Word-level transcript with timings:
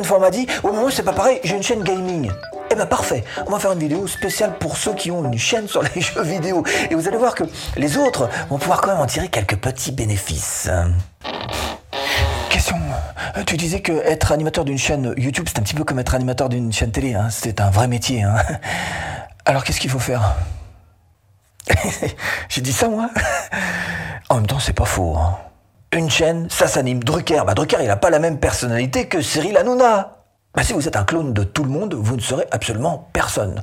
De 0.00 0.06
fois 0.06 0.16
on 0.16 0.20
m'a 0.20 0.30
dit 0.30 0.46
Oh, 0.64 0.70
mais 0.72 0.80
moi, 0.80 0.90
c'est 0.90 1.02
pas 1.02 1.12
pareil, 1.12 1.38
j'ai 1.44 1.54
une 1.56 1.62
chaîne 1.62 1.82
gaming. 1.84 2.30
Eh 2.70 2.74
ben 2.74 2.86
parfait, 2.86 3.22
on 3.46 3.50
va 3.50 3.58
faire 3.58 3.72
une 3.72 3.78
vidéo 3.78 4.06
spéciale 4.06 4.56
pour 4.58 4.76
ceux 4.76 4.94
qui 4.94 5.10
ont 5.10 5.22
une 5.30 5.38
chaîne 5.38 5.68
sur 5.68 5.82
les 5.82 6.00
jeux 6.00 6.22
vidéo. 6.22 6.64
Et 6.90 6.94
vous 6.94 7.06
allez 7.06 7.18
voir 7.18 7.34
que 7.34 7.44
les 7.76 7.96
autres 7.98 8.28
vont 8.48 8.58
pouvoir 8.58 8.80
quand 8.80 8.92
même 8.92 9.00
en 9.00 9.06
tirer 9.06 9.28
quelques 9.28 9.56
petits 9.56 9.92
bénéfices. 9.92 10.68
Question. 12.48 12.76
Tu 13.46 13.56
disais 13.56 13.80
que 13.80 13.92
être 14.06 14.32
animateur 14.32 14.64
d'une 14.64 14.78
chaîne 14.78 15.14
YouTube, 15.16 15.46
c'est 15.48 15.58
un 15.58 15.62
petit 15.62 15.74
peu 15.74 15.84
comme 15.84 15.98
être 15.98 16.14
animateur 16.14 16.48
d'une 16.48 16.72
chaîne 16.72 16.90
télé. 16.90 17.14
Hein. 17.14 17.28
C'est 17.30 17.60
un 17.60 17.70
vrai 17.70 17.86
métier. 17.88 18.22
Hein. 18.22 18.36
Alors 19.44 19.62
qu'est-ce 19.64 19.80
qu'il 19.80 19.90
faut 19.90 19.98
faire? 19.98 20.34
J'ai 22.48 22.60
dit 22.62 22.72
ça 22.72 22.88
moi? 22.88 23.10
En 24.30 24.36
même 24.36 24.46
temps, 24.46 24.58
c'est 24.58 24.72
pas 24.72 24.84
faux. 24.86 25.14
hein. 25.16 25.36
Une 25.94 26.08
chaîne, 26.08 26.48
ça 26.48 26.68
s'anime. 26.68 27.04
Drucker, 27.04 27.42
bah 27.46 27.52
Drucker, 27.52 27.76
il 27.80 27.86
n'a 27.86 27.96
pas 27.96 28.08
la 28.08 28.18
même 28.18 28.38
personnalité 28.38 29.08
que 29.08 29.20
Cyril 29.20 29.58
Hanouna. 29.58 30.24
Bah, 30.54 30.62
si 30.62 30.72
vous 30.72 30.88
êtes 30.88 30.96
un 30.96 31.04
clone 31.04 31.34
de 31.34 31.44
tout 31.44 31.64
le 31.64 31.70
monde, 31.70 31.92
vous 31.92 32.16
ne 32.16 32.20
serez 32.22 32.46
absolument 32.50 33.10
personne. 33.12 33.62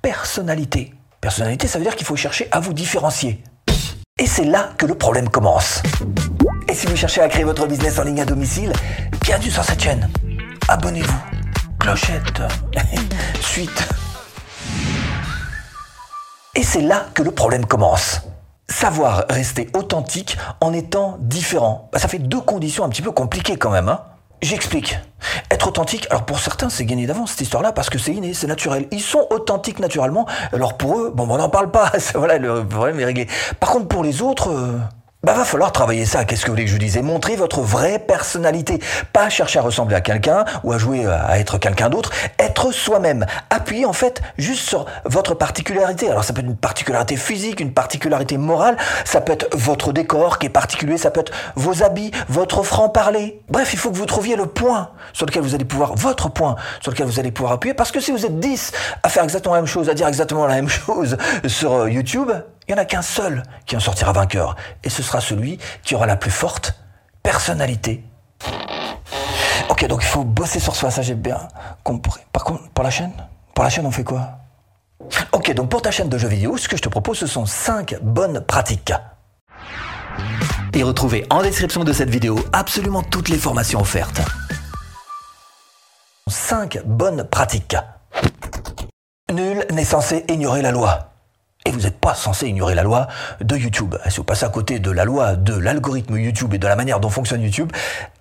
Personnalité. 0.00 0.94
Personnalité, 1.20 1.68
ça 1.68 1.78
veut 1.78 1.84
dire 1.84 1.94
qu'il 1.94 2.06
faut 2.06 2.16
chercher 2.16 2.48
à 2.52 2.60
vous 2.60 2.72
différencier. 2.72 3.42
Et 4.18 4.26
c'est 4.26 4.44
là 4.44 4.70
que 4.78 4.86
le 4.86 4.94
problème 4.94 5.28
commence. 5.28 5.82
Et 6.68 6.74
si 6.74 6.86
vous 6.86 6.96
cherchez 6.96 7.20
à 7.20 7.28
créer 7.28 7.44
votre 7.44 7.66
business 7.66 7.98
en 7.98 8.04
ligne 8.04 8.22
à 8.22 8.24
domicile, 8.24 8.72
bienvenue 9.20 9.50
sur 9.50 9.62
cette 9.62 9.82
chaîne. 9.82 10.08
Abonnez-vous. 10.68 11.22
Clochette. 11.78 12.40
Suite. 13.42 13.88
Et 16.54 16.62
c'est 16.62 16.80
là 16.80 17.06
que 17.12 17.22
le 17.22 17.30
problème 17.30 17.66
commence. 17.66 18.22
Savoir 18.70 19.24
rester 19.30 19.68
authentique 19.74 20.36
en 20.60 20.72
étant 20.72 21.16
différent. 21.20 21.88
Bah, 21.92 21.98
ça 21.98 22.08
fait 22.08 22.18
deux 22.18 22.40
conditions 22.40 22.84
un 22.84 22.88
petit 22.88 23.02
peu 23.02 23.12
compliquées 23.12 23.56
quand 23.56 23.70
même. 23.70 23.88
Hein 23.88 24.02
J'explique. 24.40 24.96
Être 25.50 25.68
authentique, 25.68 26.06
alors 26.10 26.24
pour 26.24 26.38
certains 26.38 26.68
c'est 26.68 26.84
gagné 26.84 27.06
d'avance 27.06 27.32
cette 27.32 27.40
histoire-là 27.40 27.72
parce 27.72 27.90
que 27.90 27.98
c'est 27.98 28.12
inné, 28.12 28.34
c'est 28.34 28.46
naturel. 28.46 28.86
Ils 28.92 29.00
sont 29.00 29.26
authentiques 29.30 29.80
naturellement, 29.80 30.26
alors 30.52 30.76
pour 30.76 31.00
eux, 31.00 31.12
bon, 31.12 31.28
on 31.28 31.38
n'en 31.38 31.48
parle 31.48 31.72
pas, 31.72 31.90
voilà, 32.14 32.38
le 32.38 32.64
problème 32.64 33.00
est 33.00 33.04
réglé. 33.04 33.26
Par 33.58 33.70
contre 33.70 33.88
pour 33.88 34.04
les 34.04 34.22
autres, 34.22 34.50
euh, 34.50 34.78
bah 35.24 35.34
va 35.34 35.44
falloir 35.44 35.72
travailler 35.72 36.06
ça, 36.06 36.24
qu'est-ce 36.24 36.42
que 36.42 36.46
vous 36.46 36.52
voulez 36.52 36.62
que 36.62 36.70
je 36.70 36.74
vous 36.76 36.78
dise? 36.78 36.96
Montrer 37.02 37.34
votre 37.34 37.60
vraie 37.60 37.98
personnalité. 37.98 38.78
Pas 39.12 39.28
chercher 39.28 39.58
à 39.58 39.62
ressembler 39.62 39.96
à 39.96 40.00
quelqu'un 40.00 40.44
ou 40.62 40.72
à 40.72 40.78
jouer 40.78 41.06
à 41.06 41.40
être 41.40 41.58
quelqu'un 41.58 41.90
d'autre, 41.90 42.12
être 42.38 42.70
soi-même. 42.70 43.26
Appuyer 43.50 43.84
en 43.84 43.92
fait 43.92 44.22
juste 44.38 44.68
sur 44.68 44.86
votre 45.04 45.34
particularité. 45.34 46.08
Alors 46.08 46.22
ça 46.22 46.32
peut 46.32 46.40
être 46.40 46.46
une 46.46 46.56
particularité 46.56 47.16
physique, 47.16 47.58
une 47.58 47.72
particularité 47.72 48.38
morale, 48.38 48.76
ça 49.04 49.20
peut 49.20 49.32
être 49.32 49.48
votre 49.56 49.92
décor 49.92 50.38
qui 50.38 50.46
est 50.46 50.50
particulier, 50.50 50.96
ça 50.98 51.10
peut 51.10 51.20
être 51.20 51.32
vos 51.56 51.82
habits, 51.82 52.12
votre 52.28 52.62
franc-parler. 52.62 53.42
Bref, 53.48 53.72
il 53.72 53.78
faut 53.78 53.90
que 53.90 53.96
vous 53.96 54.06
trouviez 54.06 54.36
le 54.36 54.46
point 54.46 54.90
sur 55.12 55.26
lequel 55.26 55.42
vous 55.42 55.56
allez 55.56 55.64
pouvoir, 55.64 55.96
votre 55.96 56.30
point 56.30 56.54
sur 56.80 56.92
lequel 56.92 57.06
vous 57.06 57.18
allez 57.18 57.32
pouvoir 57.32 57.54
appuyer, 57.54 57.74
parce 57.74 57.90
que 57.90 57.98
si 57.98 58.12
vous 58.12 58.24
êtes 58.24 58.38
10 58.38 58.72
à 59.02 59.08
faire 59.08 59.24
exactement 59.24 59.56
la 59.56 59.62
même 59.62 59.68
chose, 59.68 59.88
à 59.88 59.94
dire 59.94 60.06
exactement 60.06 60.46
la 60.46 60.54
même 60.54 60.68
chose 60.86 61.16
sur 61.48 61.72
euh, 61.72 61.90
YouTube, 61.90 62.30
il 62.68 62.74
n'y 62.74 62.80
en 62.80 62.82
a 62.82 62.84
qu'un 62.84 63.02
seul 63.02 63.42
qui 63.64 63.76
en 63.76 63.80
sortira 63.80 64.12
vainqueur. 64.12 64.54
Et 64.84 64.90
ce 64.90 65.02
sera 65.02 65.20
celui 65.20 65.58
qui 65.82 65.94
aura 65.94 66.06
la 66.06 66.16
plus 66.16 66.30
forte 66.30 66.74
personnalité. 67.22 68.04
Ok, 69.70 69.86
donc 69.86 70.02
il 70.02 70.06
faut 70.06 70.24
bosser 70.24 70.60
sur 70.60 70.76
soi, 70.76 70.90
ça 70.90 71.00
j'ai 71.00 71.14
bien 71.14 71.48
compris. 71.82 72.20
Par 72.32 72.44
contre, 72.44 72.68
pour 72.70 72.84
la 72.84 72.90
chaîne 72.90 73.12
Pour 73.54 73.64
la 73.64 73.70
chaîne, 73.70 73.86
on 73.86 73.90
fait 73.90 74.04
quoi? 74.04 74.38
Ok, 75.32 75.52
donc 75.54 75.70
pour 75.70 75.80
ta 75.80 75.90
chaîne 75.90 76.08
de 76.08 76.18
jeux 76.18 76.28
vidéo, 76.28 76.56
ce 76.58 76.68
que 76.68 76.76
je 76.76 76.82
te 76.82 76.88
propose, 76.88 77.18
ce 77.18 77.26
sont 77.26 77.46
5 77.46 77.96
bonnes 78.02 78.40
pratiques. 78.40 78.92
Et 80.74 80.82
retrouvez 80.82 81.26
en 81.30 81.42
description 81.42 81.84
de 81.84 81.92
cette 81.92 82.10
vidéo 82.10 82.38
absolument 82.52 83.02
toutes 83.02 83.30
les 83.30 83.38
formations 83.38 83.80
offertes. 83.80 84.20
5 86.28 86.82
bonnes 86.84 87.24
pratiques. 87.24 87.76
Nul 89.32 89.64
n'est 89.72 89.84
censé 89.84 90.24
ignorer 90.28 90.62
la 90.62 90.72
loi. 90.72 91.07
Et 91.66 91.70
vous 91.70 91.80
n'êtes 91.80 91.98
pas 91.98 92.14
censé 92.14 92.48
ignorer 92.48 92.74
la 92.74 92.82
loi 92.82 93.08
de 93.40 93.56
YouTube. 93.56 93.96
Si 94.08 94.16
vous 94.16 94.24
passez 94.24 94.46
à 94.46 94.48
côté 94.48 94.78
de 94.78 94.90
la 94.90 95.04
loi 95.04 95.36
de 95.36 95.54
l'algorithme 95.54 96.16
YouTube 96.16 96.54
et 96.54 96.58
de 96.58 96.66
la 96.66 96.76
manière 96.76 97.00
dont 97.00 97.10
fonctionne 97.10 97.42
YouTube, 97.42 97.72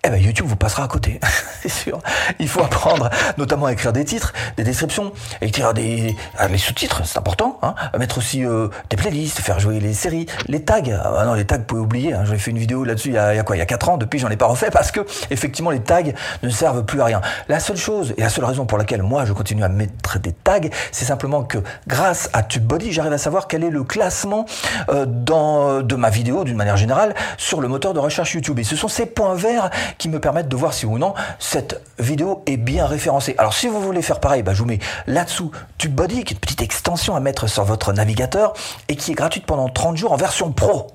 eh 0.08 0.10
ben 0.10 0.22
YouTube 0.22 0.46
vous 0.48 0.56
passera 0.56 0.84
à 0.84 0.88
côté. 0.88 1.20
C'est 1.62 1.70
sûr. 1.70 2.00
Il 2.40 2.48
faut 2.48 2.62
apprendre 2.64 3.10
notamment 3.38 3.66
à 3.66 3.74
écrire 3.74 3.92
des 3.94 4.06
titres, 4.06 4.34
des 4.56 4.64
descriptions, 4.64 5.12
écrire 5.42 5.74
des 5.74 6.16
sous-titres, 6.58 7.02
c'est 7.06 7.18
important. 7.18 7.60
Hein, 7.62 7.76
mettre 8.00 8.18
aussi 8.18 8.46
euh, 8.46 8.70
des 8.90 8.96
playlists, 8.98 9.40
faire 9.40 9.60
jouer 9.60 9.80
les 9.80 9.94
séries, 9.94 10.26
les 10.48 10.64
tags. 10.64 10.82
Ah 11.04 11.24
non, 11.26 11.34
les 11.34 11.46
tags, 11.46 11.58
vous 11.58 11.64
pouvez 11.64 11.82
oublier. 11.82 12.14
Hein, 12.14 12.24
J'avais 12.26 12.38
fait 12.40 12.52
une 12.52 12.58
vidéo 12.58 12.84
là-dessus 12.84 13.10
il, 13.10 13.16
y 13.16 13.18
a- 13.18 13.44
quoi 13.44 13.56
Il 13.56 13.60
y 13.60 13.62
a 13.62 13.66
4 13.66 13.90
ans. 13.90 13.98
Depuis, 13.98 14.20
j'en 14.20 14.30
ai 14.30 14.38
pas 14.38 14.46
refait 14.46 14.70
parce 14.72 14.92
que 14.92 15.02
effectivement 15.30 15.72
les 15.72 15.82
tags 15.82 16.02
ne 16.44 16.50
servent 16.50 16.84
plus 16.86 17.02
à 17.02 17.06
rien. 17.06 17.22
La 17.50 17.60
seule 17.60 17.78
chose 17.78 18.14
et 18.18 18.22
la 18.22 18.30
seule 18.30 18.46
raison 18.46 18.66
pour 18.66 18.78
laquelle 18.78 19.04
moi 19.04 19.26
je 19.26 19.34
continue 19.34 19.64
à 19.64 19.70
mettre 19.70 20.20
des 20.20 20.32
tags, 20.32 20.60
c'est 20.92 21.06
simplement 21.06 21.44
que 21.44 21.58
grâce 21.88 22.30
à 22.34 22.44
TubeBuddy, 22.44 22.92
j'arrive 22.94 23.14
à 23.14 23.18
savoir 23.18 23.48
quel 23.48 23.64
est 23.64 23.70
le 23.70 23.84
classement 23.84 24.46
euh, 24.90 25.06
dans, 25.08 25.82
de 25.82 25.96
ma 25.96 26.10
vidéo 26.10 26.44
d'une 26.44 26.58
manière 26.58 26.78
générale 26.78 27.14
sur 27.38 27.62
le 27.62 27.68
moteur 27.68 27.94
de 27.94 28.00
recherche 28.00 28.34
YouTube. 28.34 28.60
Et 28.60 28.64
ce 28.64 28.76
sont 28.76 28.88
ces 28.88 29.06
points 29.06 29.36
verts 29.36 29.70
qui 29.98 30.10
me 30.10 30.20
permettent 30.20 30.50
de 30.50 30.56
voir 30.56 30.74
si 30.74 30.86
ou 30.86 30.98
non 30.98 31.14
cette 31.40 31.82
vidéo 32.00 32.44
est 32.46 32.58
bien 32.58 32.86
référencée. 32.86 33.36
Alors 33.38 33.54
si 33.54 33.68
vous 33.68 33.82
voulez 33.82 34.02
faire 34.02 34.20
pareil, 34.20 34.44
bah, 34.44 34.54
je 34.54 34.60
vous 34.60 34.68
mets 34.68 34.80
là-dessous 35.06 35.52
TubeBuddy, 35.78 36.24
qui 36.24 36.34
est 36.34 36.36
une 36.36 36.40
petite 36.40 36.62
extension 36.62 37.16
à 37.16 37.20
mettre 37.20 37.48
sur 37.48 37.64
votre 37.64 37.94
navigateur 37.94 38.54
et 38.88 38.96
qui 38.96 39.12
est 39.12 39.16
gratuite 39.16 39.46
pendant 39.46 39.70
30 39.70 39.98
jours 39.98 40.12
en 40.12 40.18
version 40.18 40.52
pro. 40.52 40.88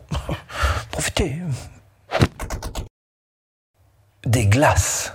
Profitez. 0.90 1.36
Des 4.26 4.46
glaces. 4.46 5.12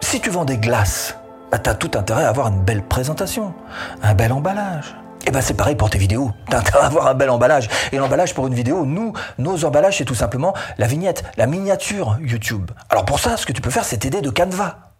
Si 0.00 0.20
tu 0.20 0.30
vends 0.30 0.44
des 0.44 0.58
glaces, 0.58 1.16
bah, 1.50 1.58
t'as 1.58 1.74
tout 1.74 1.90
intérêt 1.94 2.24
à 2.24 2.28
avoir 2.28 2.48
une 2.48 2.62
belle 2.62 2.82
présentation, 2.82 3.54
un 4.02 4.14
bel 4.14 4.32
emballage. 4.32 4.94
Et 5.26 5.30
ben 5.30 5.40
c'est 5.40 5.54
pareil 5.54 5.76
pour 5.76 5.90
tes 5.90 5.98
vidéos. 5.98 6.32
T'as 6.50 6.62
à 6.80 6.86
avoir 6.86 7.06
un 7.06 7.14
bel 7.14 7.30
emballage. 7.30 7.68
Et 7.92 7.98
l'emballage 7.98 8.34
pour 8.34 8.46
une 8.46 8.54
vidéo, 8.54 8.84
nous, 8.84 9.12
nos 9.38 9.64
emballages, 9.64 9.98
c'est 9.98 10.04
tout 10.04 10.14
simplement 10.14 10.54
la 10.78 10.86
vignette, 10.86 11.24
la 11.36 11.46
miniature 11.46 12.18
YouTube. 12.20 12.70
Alors 12.90 13.04
pour 13.04 13.20
ça, 13.20 13.36
ce 13.36 13.46
que 13.46 13.52
tu 13.52 13.60
peux 13.60 13.70
faire, 13.70 13.84
c'est 13.84 13.98
t'aider 13.98 14.20
de 14.20 14.30
Canva. 14.30 14.92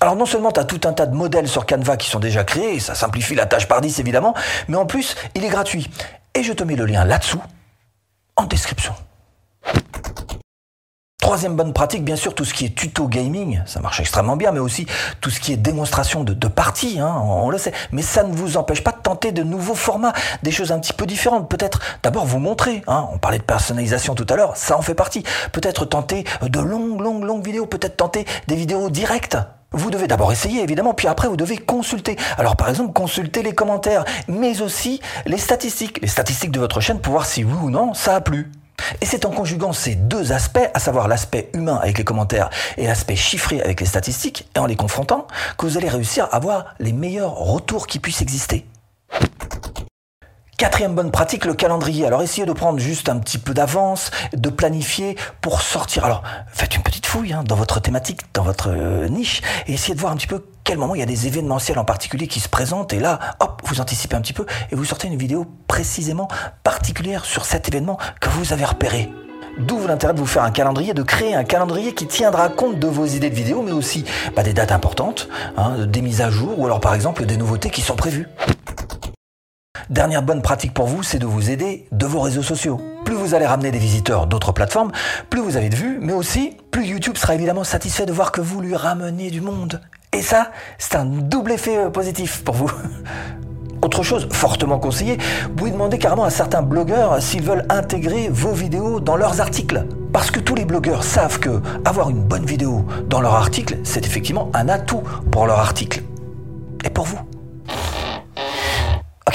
Alors 0.00 0.16
non 0.16 0.26
seulement 0.26 0.52
tu 0.52 0.60
as 0.60 0.64
tout 0.64 0.80
un 0.84 0.92
tas 0.92 1.06
de 1.06 1.14
modèles 1.14 1.48
sur 1.48 1.64
Canva 1.64 1.96
qui 1.96 2.10
sont 2.10 2.20
déjà 2.20 2.44
créés, 2.44 2.80
ça 2.80 2.94
simplifie 2.94 3.34
la 3.34 3.46
tâche 3.46 3.66
par 3.66 3.80
10 3.80 3.98
évidemment, 4.00 4.34
mais 4.68 4.76
en 4.76 4.84
plus, 4.84 5.16
il 5.34 5.44
est 5.44 5.48
gratuit. 5.48 5.88
Et 6.34 6.42
je 6.42 6.52
te 6.52 6.64
mets 6.64 6.76
le 6.76 6.84
lien 6.84 7.04
là-dessous, 7.04 7.40
en 8.36 8.44
description. 8.44 8.94
Troisième 11.26 11.56
bonne 11.56 11.72
pratique, 11.72 12.04
bien 12.04 12.14
sûr, 12.14 12.36
tout 12.36 12.44
ce 12.44 12.54
qui 12.54 12.66
est 12.66 12.72
tuto 12.72 13.08
gaming, 13.08 13.60
ça 13.66 13.80
marche 13.80 13.98
extrêmement 13.98 14.36
bien, 14.36 14.52
mais 14.52 14.60
aussi 14.60 14.86
tout 15.20 15.28
ce 15.28 15.40
qui 15.40 15.52
est 15.52 15.56
démonstration 15.56 16.22
de, 16.22 16.32
de 16.32 16.46
parties, 16.46 17.00
hein, 17.00 17.20
on, 17.20 17.50
le 17.50 17.58
sait. 17.58 17.72
Mais 17.90 18.02
ça 18.02 18.22
ne 18.22 18.32
vous 18.32 18.56
empêche 18.56 18.84
pas 18.84 18.92
de 18.92 19.02
tenter 19.02 19.32
de 19.32 19.42
nouveaux 19.42 19.74
formats, 19.74 20.12
des 20.44 20.52
choses 20.52 20.70
un 20.70 20.78
petit 20.78 20.92
peu 20.92 21.04
différentes. 21.04 21.50
Peut-être 21.50 21.80
d'abord 22.04 22.26
vous 22.26 22.38
montrer, 22.38 22.82
hein, 22.86 23.08
on 23.12 23.18
parlait 23.18 23.38
de 23.38 23.42
personnalisation 23.42 24.14
tout 24.14 24.24
à 24.30 24.36
l'heure, 24.36 24.56
ça 24.56 24.78
en 24.78 24.82
fait 24.82 24.94
partie. 24.94 25.24
Peut-être 25.50 25.84
tenter 25.84 26.22
de 26.42 26.60
longues, 26.60 27.00
longues, 27.00 27.24
longues 27.24 27.44
vidéos, 27.44 27.66
peut-être 27.66 27.96
tenter 27.96 28.24
des 28.46 28.54
vidéos 28.54 28.88
directes. 28.88 29.36
Vous 29.72 29.90
devez 29.90 30.06
d'abord 30.06 30.30
essayer, 30.30 30.62
évidemment, 30.62 30.94
puis 30.94 31.08
après, 31.08 31.26
vous 31.26 31.36
devez 31.36 31.56
consulter. 31.56 32.14
Alors, 32.38 32.54
par 32.54 32.68
exemple, 32.68 32.92
consulter 32.92 33.42
les 33.42 33.52
commentaires, 33.52 34.04
mais 34.28 34.62
aussi 34.62 35.00
les 35.26 35.38
statistiques. 35.38 35.98
Les 36.02 36.06
statistiques 36.06 36.52
de 36.52 36.60
votre 36.60 36.80
chaîne 36.80 37.00
pour 37.00 37.14
voir 37.14 37.26
si 37.26 37.42
oui 37.42 37.52
ou 37.64 37.70
non 37.70 37.94
ça 37.94 38.14
a 38.14 38.20
plu. 38.20 38.52
Et 39.00 39.06
c'est 39.06 39.24
en 39.24 39.30
conjuguant 39.30 39.72
ces 39.72 39.94
deux 39.94 40.32
aspects, 40.32 40.70
à 40.74 40.78
savoir 40.78 41.08
l'aspect 41.08 41.50
humain 41.54 41.78
avec 41.82 41.98
les 41.98 42.04
commentaires 42.04 42.50
et 42.76 42.86
l'aspect 42.86 43.16
chiffré 43.16 43.60
avec 43.60 43.80
les 43.80 43.86
statistiques, 43.86 44.48
et 44.54 44.58
en 44.58 44.66
les 44.66 44.76
confrontant, 44.76 45.26
que 45.58 45.66
vous 45.66 45.76
allez 45.76 45.88
réussir 45.88 46.24
à 46.24 46.36
avoir 46.36 46.74
les 46.78 46.92
meilleurs 46.92 47.34
retours 47.34 47.86
qui 47.86 47.98
puissent 47.98 48.22
exister. 48.22 48.66
Quatrième 50.56 50.94
bonne 50.94 51.10
pratique, 51.10 51.44
le 51.44 51.52
calendrier. 51.52 52.06
Alors 52.06 52.22
essayez 52.22 52.46
de 52.46 52.52
prendre 52.54 52.78
juste 52.78 53.10
un 53.10 53.18
petit 53.18 53.36
peu 53.36 53.52
d'avance, 53.52 54.10
de 54.32 54.48
planifier 54.48 55.14
pour 55.42 55.60
sortir. 55.60 56.06
Alors 56.06 56.22
faites 56.48 56.74
une 56.74 56.82
petite 56.82 57.04
fouille 57.04 57.34
hein, 57.34 57.44
dans 57.46 57.56
votre 57.56 57.78
thématique, 57.78 58.22
dans 58.32 58.42
votre 58.42 58.70
euh, 58.70 59.06
niche, 59.08 59.42
et 59.66 59.74
essayez 59.74 59.94
de 59.94 60.00
voir 60.00 60.14
un 60.14 60.16
petit 60.16 60.26
peu 60.26 60.46
quel 60.64 60.78
moment 60.78 60.94
il 60.94 61.00
y 61.00 61.02
a 61.02 61.06
des 61.06 61.26
événementiels 61.26 61.78
en 61.78 61.84
particulier 61.84 62.26
qui 62.26 62.40
se 62.40 62.48
présentent. 62.48 62.94
Et 62.94 63.00
là, 63.00 63.18
hop, 63.40 63.60
vous 63.66 63.82
anticipez 63.82 64.16
un 64.16 64.22
petit 64.22 64.32
peu 64.32 64.46
et 64.70 64.74
vous 64.74 64.86
sortez 64.86 65.08
une 65.08 65.18
vidéo 65.18 65.46
précisément 65.68 66.28
particulière 66.64 67.26
sur 67.26 67.44
cet 67.44 67.68
événement 67.68 67.98
que 68.18 68.30
vous 68.30 68.54
avez 68.54 68.64
repéré. 68.64 69.10
D'où 69.58 69.86
l'intérêt 69.86 70.14
de 70.14 70.20
vous 70.20 70.26
faire 70.26 70.42
un 70.42 70.50
calendrier, 70.50 70.94
de 70.94 71.02
créer 71.02 71.34
un 71.34 71.44
calendrier 71.44 71.92
qui 71.92 72.06
tiendra 72.06 72.48
compte 72.48 72.78
de 72.78 72.86
vos 72.86 73.04
idées 73.04 73.30
de 73.30 73.34
vidéo, 73.34 73.62
mais 73.62 73.72
aussi 73.72 74.06
bah, 74.34 74.42
des 74.42 74.54
dates 74.54 74.72
importantes, 74.72 75.28
hein, 75.58 75.86
des 75.86 76.00
mises 76.00 76.22
à 76.22 76.30
jour, 76.30 76.58
ou 76.58 76.64
alors 76.64 76.80
par 76.80 76.94
exemple 76.94 77.26
des 77.26 77.36
nouveautés 77.36 77.68
qui 77.68 77.82
sont 77.82 77.96
prévues. 77.96 78.26
Dernière 79.90 80.22
bonne 80.22 80.42
pratique 80.42 80.74
pour 80.74 80.86
vous, 80.86 81.04
c'est 81.04 81.20
de 81.20 81.26
vous 81.26 81.48
aider 81.48 81.86
de 81.92 82.06
vos 82.06 82.18
réseaux 82.18 82.42
sociaux. 82.42 82.80
Plus 83.04 83.14
vous 83.14 83.34
allez 83.34 83.46
ramener 83.46 83.70
des 83.70 83.78
visiteurs 83.78 84.26
d'autres 84.26 84.50
plateformes, 84.50 84.90
plus 85.30 85.40
vous 85.40 85.56
avez 85.56 85.68
de 85.68 85.76
vues, 85.76 85.98
mais 86.00 86.12
aussi 86.12 86.56
plus 86.72 86.86
YouTube 86.86 87.16
sera 87.16 87.36
évidemment 87.36 87.62
satisfait 87.62 88.04
de 88.04 88.12
voir 88.12 88.32
que 88.32 88.40
vous 88.40 88.60
lui 88.60 88.74
ramenez 88.74 89.30
du 89.30 89.40
monde. 89.40 89.80
Et 90.12 90.22
ça, 90.22 90.50
c'est 90.78 90.96
un 90.96 91.04
double 91.04 91.52
effet 91.52 91.78
euh, 91.78 91.88
positif 91.88 92.42
pour 92.42 92.56
vous. 92.56 92.70
Autre 93.82 94.02
chose 94.02 94.26
fortement 94.32 94.80
conseillée, 94.80 95.18
vous 95.44 95.54
pouvez 95.54 95.70
demander 95.70 95.98
carrément 95.98 96.24
à 96.24 96.30
certains 96.30 96.62
blogueurs 96.62 97.22
s'ils 97.22 97.42
veulent 97.42 97.66
intégrer 97.68 98.28
vos 98.28 98.52
vidéos 98.52 98.98
dans 98.98 99.16
leurs 99.16 99.40
articles. 99.40 99.86
Parce 100.12 100.32
que 100.32 100.40
tous 100.40 100.56
les 100.56 100.64
blogueurs 100.64 101.04
savent 101.04 101.38
que 101.38 101.62
avoir 101.84 102.10
une 102.10 102.24
bonne 102.24 102.44
vidéo 102.44 102.84
dans 103.08 103.20
leur 103.20 103.34
article, 103.34 103.78
c'est 103.84 104.04
effectivement 104.04 104.50
un 104.52 104.68
atout 104.68 105.02
pour 105.30 105.46
leur 105.46 105.60
article. 105.60 106.02
Et 106.84 106.90
pour 106.90 107.04
vous 107.04 107.20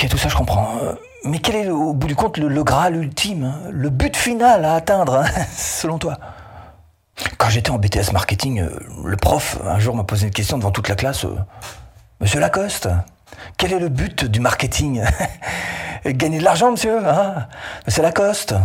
Ok, 0.02 0.10
tout 0.10 0.18
ça 0.18 0.30
je 0.30 0.36
comprends. 0.36 0.78
Euh, 0.82 0.94
mais 1.26 1.38
quel 1.38 1.56
est 1.56 1.70
au 1.70 1.94
bout 1.94 2.08
du 2.08 2.16
compte 2.16 2.40
le, 2.40 2.64
Graal 2.64 2.96
ultime, 2.96 3.44
hein, 3.44 3.70
le 3.70 3.92
but 3.92 4.18
final 4.18 4.66
à 4.66 4.74
atteindre, 4.74 5.18
hein, 5.18 5.26
selon 5.56 6.00
toi? 6.00 6.18
Quand 7.38 7.50
j'étais 7.50 7.70
en 7.70 7.78
BTS 7.78 8.12
marketing, 8.12 8.62
euh, 8.62 8.80
le 9.06 9.16
prof 9.16 9.60
un 9.64 9.78
jour 9.78 9.96
m'a 9.96 10.04
posé 10.04 10.26
une 10.26 10.34
question 10.34 10.58
devant 10.58 10.72
toute 10.72 10.90
la 10.90 10.96
classe. 10.96 11.26
Euh, 11.26 11.36
Monsieur 12.20 12.40
Lacoste, 12.40 12.90
quel 13.58 13.74
est 13.74 13.80
le 13.80 13.90
but 13.90 14.26
du 14.26 14.40
marketing? 14.40 15.04
Gagner 16.06 16.40
de 16.40 16.46
l'argent, 16.46 16.72
monsieur 16.72 17.08
hein? 17.08 17.48
Monsieur 17.86 18.02
Lacoste, 18.02 18.56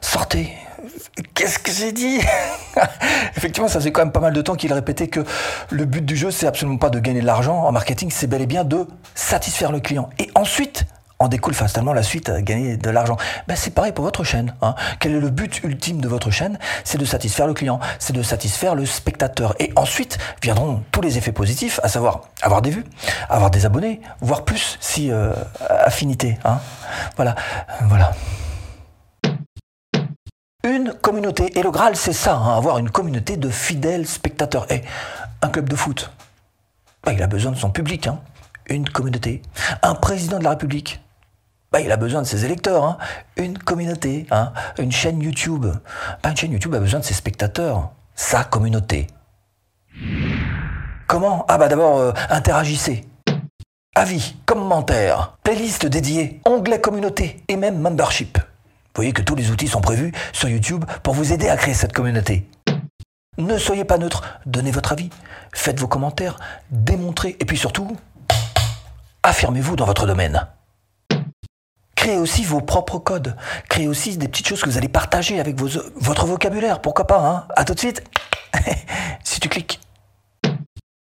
sortez. 0.00 0.52
Qu'est-ce 1.34 1.58
que 1.58 1.72
j'ai 1.72 1.92
dit? 1.92 2.20
Effectivement, 3.36 3.68
ça 3.68 3.80
faisait 3.80 3.92
quand 3.92 4.02
même 4.02 4.12
pas 4.12 4.20
mal 4.20 4.32
de 4.32 4.42
temps 4.42 4.54
qu'il 4.54 4.72
répétait 4.72 5.08
que 5.08 5.24
le 5.70 5.84
but 5.84 6.04
du 6.04 6.16
jeu, 6.16 6.30
c'est 6.30 6.46
absolument 6.46 6.78
pas 6.78 6.90
de 6.90 6.98
gagner 6.98 7.20
de 7.20 7.26
l'argent. 7.26 7.64
En 7.64 7.72
marketing, 7.72 8.10
c'est 8.10 8.26
bel 8.26 8.42
et 8.42 8.46
bien 8.46 8.64
de 8.64 8.86
satisfaire 9.14 9.72
le 9.72 9.80
client. 9.80 10.10
Et 10.18 10.30
ensuite, 10.34 10.86
en 11.18 11.28
découle 11.28 11.54
fatalement 11.54 11.92
la 11.92 12.02
suite 12.02 12.30
gagner 12.30 12.76
de 12.76 12.90
l'argent. 12.90 13.16
Ben, 13.46 13.56
c'est 13.56 13.70
pareil 13.70 13.92
pour 13.92 14.04
votre 14.04 14.24
chaîne. 14.24 14.54
Hein. 14.62 14.74
Quel 15.00 15.12
est 15.12 15.20
le 15.20 15.30
but 15.30 15.62
ultime 15.62 16.00
de 16.00 16.08
votre 16.08 16.30
chaîne? 16.30 16.58
C'est 16.82 16.98
de 16.98 17.04
satisfaire 17.04 17.46
le 17.46 17.54
client, 17.54 17.80
c'est 17.98 18.12
de 18.12 18.22
satisfaire 18.22 18.74
le 18.74 18.84
spectateur. 18.84 19.54
Et 19.58 19.72
ensuite 19.76 20.18
viendront 20.42 20.82
tous 20.90 21.00
les 21.00 21.16
effets 21.18 21.32
positifs, 21.32 21.80
à 21.82 21.88
savoir 21.88 22.22
avoir 22.42 22.62
des 22.62 22.70
vues, 22.70 22.84
avoir 23.28 23.50
des 23.50 23.64
abonnés, 23.64 24.00
voire 24.20 24.44
plus 24.44 24.76
si 24.80 25.10
euh, 25.10 25.32
affinité. 25.68 26.38
Hein. 26.44 26.58
Voilà, 27.16 27.34
voilà. 27.82 28.12
Communauté. 31.04 31.58
Et 31.58 31.62
le 31.62 31.70
Graal, 31.70 31.96
c'est 31.96 32.14
ça, 32.14 32.34
hein, 32.34 32.56
avoir 32.56 32.78
une 32.78 32.88
communauté 32.88 33.36
de 33.36 33.50
fidèles 33.50 34.06
spectateurs. 34.06 34.64
Et 34.72 34.80
un 35.42 35.50
club 35.50 35.68
de 35.68 35.76
foot, 35.76 36.10
ben, 37.04 37.12
il 37.12 37.22
a 37.22 37.26
besoin 37.26 37.52
de 37.52 37.58
son 37.58 37.70
public. 37.70 38.08
Une 38.70 38.88
communauté. 38.88 39.42
Un 39.82 39.96
président 39.96 40.38
de 40.38 40.44
la 40.44 40.50
République, 40.50 41.02
bah, 41.70 41.82
il 41.82 41.92
a 41.92 41.98
besoin 41.98 42.22
de 42.22 42.26
ses 42.26 42.46
électeurs, 42.46 42.84
hein. 42.84 42.96
une 43.36 43.58
communauté, 43.58 44.26
hein. 44.30 44.54
une 44.78 44.90
chaîne 44.90 45.20
YouTube. 45.20 45.66
Pas 46.22 46.30
une 46.30 46.38
chaîne 46.38 46.52
YouTube 46.52 46.74
a 46.74 46.78
besoin 46.78 47.00
de 47.00 47.04
ses 47.04 47.12
spectateurs, 47.12 47.90
sa 48.14 48.42
communauté. 48.42 49.08
Comment? 51.06 51.44
Ah 51.48 51.58
bah 51.58 51.68
d'abord, 51.68 51.98
euh, 51.98 52.12
interagissez. 52.30 53.04
Avis, 53.94 54.36
commentaires, 54.46 55.36
playlist 55.42 55.84
dédiée, 55.84 56.40
onglet 56.46 56.80
communauté 56.80 57.44
et 57.48 57.56
même 57.56 57.78
membership. 57.78 58.38
Voyez 58.94 59.12
que 59.12 59.22
tous 59.22 59.34
les 59.34 59.50
outils 59.50 59.68
sont 59.68 59.80
prévus 59.80 60.12
sur 60.32 60.48
YouTube 60.48 60.84
pour 61.02 61.14
vous 61.14 61.32
aider 61.32 61.48
à 61.48 61.56
créer 61.56 61.74
cette 61.74 61.92
communauté. 61.92 62.46
Ne 63.38 63.58
soyez 63.58 63.84
pas 63.84 63.98
neutre, 63.98 64.22
donnez 64.46 64.70
votre 64.70 64.92
avis, 64.92 65.10
faites 65.52 65.80
vos 65.80 65.88
commentaires, 65.88 66.38
démontrez 66.70 67.36
et 67.40 67.44
puis 67.44 67.56
surtout, 67.56 67.96
affirmez-vous 69.24 69.74
dans 69.74 69.86
votre 69.86 70.06
domaine. 70.06 70.46
Créez 71.96 72.18
aussi 72.18 72.44
vos 72.44 72.60
propres 72.60 72.98
codes. 72.98 73.34
Créez 73.68 73.88
aussi 73.88 74.16
des 74.18 74.28
petites 74.28 74.46
choses 74.46 74.60
que 74.60 74.68
vous 74.68 74.76
allez 74.76 74.88
partager 74.88 75.40
avec 75.40 75.56
votre 75.58 76.26
vocabulaire. 76.26 76.80
Pourquoi 76.80 77.06
pas, 77.06 77.18
hein? 77.18 77.46
À 77.56 77.64
tout 77.64 77.74
de 77.74 77.78
suite. 77.78 78.04
si 79.24 79.40
tu 79.40 79.48
cliques. 79.48 79.80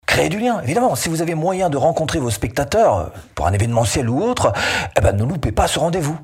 Créez 0.07 0.29
du 0.29 0.39
lien, 0.39 0.59
évidemment. 0.61 0.95
Si 0.95 1.07
vous 1.07 1.21
avez 1.21 1.35
moyen 1.35 1.69
de 1.69 1.77
rencontrer 1.77 2.19
vos 2.19 2.31
spectateurs 2.31 3.11
pour 3.35 3.45
un 3.45 3.53
événementiel 3.53 4.09
ou 4.09 4.23
autre, 4.23 4.51
eh 4.97 5.01
ben, 5.01 5.15
ne 5.15 5.23
loupez 5.23 5.51
pas 5.51 5.67
ce 5.67 5.77
rendez-vous. 5.77 6.17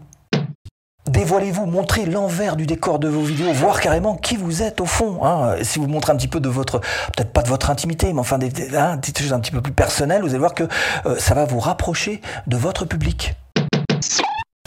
Dévoilez-vous, 1.09 1.65
montrez 1.65 2.05
l'envers 2.05 2.55
du 2.55 2.65
décor 2.65 2.97
de 2.97 3.09
vos 3.09 3.23
vidéos, 3.23 3.51
voir 3.51 3.81
carrément 3.81 4.15
qui 4.15 4.37
vous 4.37 4.63
êtes 4.63 4.79
au 4.79 4.85
fond. 4.85 5.25
Hein. 5.25 5.55
Si 5.61 5.77
vous 5.77 5.87
montrez 5.87 6.13
un 6.13 6.15
petit 6.15 6.29
peu 6.29 6.39
de 6.39 6.47
votre, 6.47 6.79
peut-être 6.79 7.33
pas 7.33 7.41
de 7.41 7.49
votre 7.49 7.69
intimité, 7.69 8.13
mais 8.13 8.21
enfin 8.21 8.37
des, 8.37 8.73
hein, 8.73 8.99
choses 9.17 9.33
un 9.33 9.41
petit 9.41 9.51
peu 9.51 9.61
plus 9.61 9.73
personnelles, 9.73 10.21
vous 10.21 10.29
allez 10.29 10.37
voir 10.37 10.53
que 10.53 10.63
euh, 11.05 11.17
ça 11.19 11.33
va 11.33 11.43
vous 11.43 11.59
rapprocher 11.59 12.21
de 12.47 12.55
votre 12.55 12.85
public. 12.85 13.35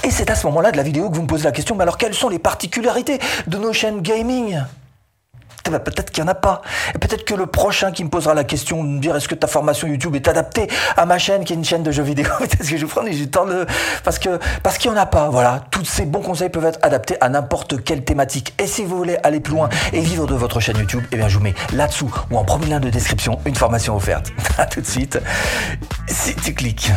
Et 0.04 0.10
c'est 0.10 0.30
à 0.30 0.34
ce 0.34 0.46
moment-là 0.46 0.72
de 0.72 0.76
la 0.76 0.82
vidéo 0.82 1.08
que 1.08 1.16
vous 1.16 1.22
me 1.22 1.26
posez 1.26 1.44
la 1.44 1.52
question, 1.52 1.74
mais 1.74 1.82
alors 1.82 1.96
quelles 1.96 2.14
sont 2.14 2.28
les 2.28 2.38
particularités 2.38 3.18
de 3.46 3.56
nos 3.56 3.72
chaînes 3.72 4.02
gaming? 4.02 4.60
Eh 5.66 5.70
ben, 5.70 5.78
peut-être 5.78 6.10
qu'il 6.10 6.22
n'y 6.22 6.28
en 6.28 6.32
a 6.32 6.34
pas. 6.34 6.62
Et 6.94 6.98
peut-être 6.98 7.24
que 7.24 7.34
le 7.34 7.46
prochain 7.46 7.92
qui 7.92 8.04
me 8.04 8.08
posera 8.08 8.34
la 8.34 8.44
question 8.44 8.84
de 8.84 8.88
me 8.88 9.00
dire 9.00 9.16
est-ce 9.16 9.28
que 9.28 9.34
ta 9.34 9.46
formation 9.46 9.86
YouTube 9.88 10.14
est 10.16 10.28
adaptée 10.28 10.68
à 10.96 11.06
ma 11.06 11.18
chaîne 11.18 11.44
qui 11.44 11.52
est 11.52 11.56
une 11.56 11.64
chaîne 11.64 11.82
de 11.82 11.90
jeux 11.90 12.02
vidéo, 12.02 12.30
peut-être 12.38 12.68
que 12.68 12.76
je 12.76 12.86
prends 12.86 13.02
du 13.02 13.28
temps 13.28 13.46
de... 13.46 13.66
Parce 14.04 14.18
que 14.18 14.38
parce 14.62 14.78
qu'il 14.78 14.90
n'y 14.90 14.96
en 14.96 15.00
a 15.00 15.06
pas, 15.06 15.28
voilà. 15.28 15.64
Tous 15.70 15.84
ces 15.84 16.06
bons 16.06 16.20
conseils 16.20 16.48
peuvent 16.48 16.66
être 16.66 16.78
adaptés 16.82 17.16
à 17.20 17.28
n'importe 17.28 17.82
quelle 17.82 18.04
thématique. 18.04 18.54
Et 18.58 18.66
si 18.66 18.84
vous 18.84 18.96
voulez 18.96 19.18
aller 19.22 19.40
plus 19.40 19.54
loin 19.54 19.68
et 19.92 20.00
vivre 20.00 20.26
de 20.26 20.34
votre 20.34 20.60
chaîne 20.60 20.76
YouTube, 20.76 21.04
eh 21.12 21.16
bien 21.16 21.28
je 21.28 21.38
vous 21.38 21.44
mets 21.44 21.54
là-dessous 21.72 22.12
ou 22.30 22.38
en 22.38 22.44
premier 22.44 22.66
lien 22.66 22.80
de 22.80 22.90
description 22.90 23.38
une 23.44 23.54
formation 23.54 23.96
offerte. 23.96 24.32
A 24.58 24.66
tout 24.66 24.80
de 24.80 24.86
suite. 24.86 25.18
Si 26.08 26.34
tu 26.34 26.54
cliques. 26.54 26.90